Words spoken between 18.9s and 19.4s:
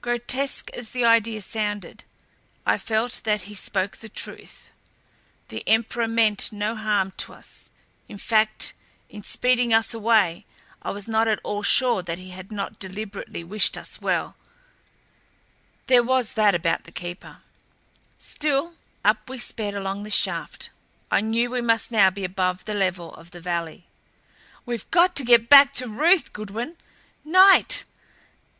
up we